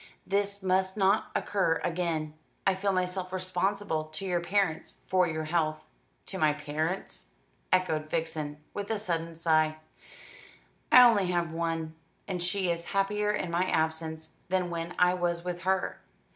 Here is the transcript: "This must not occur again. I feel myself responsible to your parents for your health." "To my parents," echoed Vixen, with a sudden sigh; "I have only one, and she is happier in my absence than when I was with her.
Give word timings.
"This 0.25 0.63
must 0.63 0.97
not 0.97 1.29
occur 1.35 1.79
again. 1.83 2.33
I 2.65 2.73
feel 2.73 2.91
myself 2.91 3.31
responsible 3.31 4.05
to 4.05 4.25
your 4.25 4.41
parents 4.41 5.01
for 5.05 5.27
your 5.27 5.43
health." 5.43 5.85
"To 6.25 6.39
my 6.39 6.53
parents," 6.53 7.33
echoed 7.71 8.09
Vixen, 8.09 8.57
with 8.73 8.89
a 8.89 8.97
sudden 8.97 9.35
sigh; 9.35 9.77
"I 10.91 10.95
have 10.95 11.05
only 11.11 11.31
one, 11.55 11.93
and 12.27 12.41
she 12.41 12.71
is 12.71 12.85
happier 12.97 13.29
in 13.29 13.51
my 13.51 13.65
absence 13.65 14.29
than 14.49 14.71
when 14.71 14.95
I 14.97 15.13
was 15.13 15.43
with 15.45 15.61
her. 15.65 16.01